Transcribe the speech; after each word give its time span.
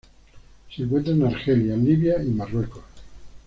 Se 0.75 0.81
encuentra 0.81 1.13
en 1.13 1.27
Argelia, 1.27 1.77
Libia 1.77 2.23
y 2.23 2.29
Marruecos. 2.29 2.83